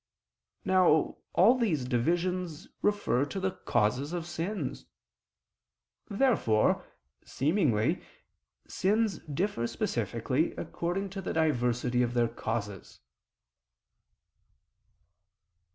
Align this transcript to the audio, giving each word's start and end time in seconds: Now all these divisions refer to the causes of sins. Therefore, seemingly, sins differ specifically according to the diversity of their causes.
Now 0.65 1.17
all 1.33 1.59
these 1.59 1.85
divisions 1.85 2.67
refer 2.81 3.23
to 3.25 3.39
the 3.39 3.51
causes 3.51 4.13
of 4.13 4.25
sins. 4.25 4.87
Therefore, 6.09 6.83
seemingly, 7.23 8.01
sins 8.67 9.19
differ 9.31 9.67
specifically 9.67 10.55
according 10.55 11.11
to 11.11 11.21
the 11.21 11.33
diversity 11.33 12.01
of 12.01 12.15
their 12.15 12.29
causes. 12.29 12.99